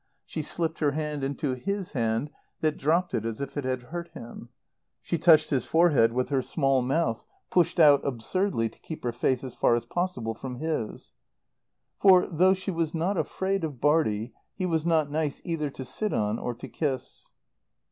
[0.25, 4.07] She slipped her hand into his hand that dropped it as if it had hurt
[4.15, 4.49] him;
[4.99, 9.43] she touched his forehead with her small mouth, pushed out, absurdly, to keep her face
[9.43, 11.11] as far as possible from his.
[11.99, 16.13] For, though she was not afraid of Bartie, he was not nice either to sit
[16.15, 17.29] on or to kiss.